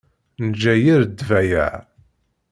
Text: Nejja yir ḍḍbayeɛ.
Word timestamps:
Nejja 0.47 0.73
yir 0.83 1.01
ḍḍbayeɛ. 1.11 1.73